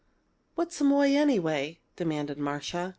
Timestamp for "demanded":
1.95-2.39